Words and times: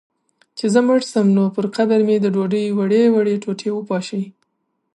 چي 0.57 0.65
زه 0.73 0.79
مړ 0.87 0.99
سم، 1.11 1.27
نو 1.37 1.43
پر 1.55 1.65
قبر 1.75 1.99
مي 2.07 2.15
د 2.21 2.25
ډوډۍ 2.35 2.65
وړې 2.77 3.03
وړې 3.15 3.35
ټوټې 3.43 3.69
وپاشی 3.73 4.23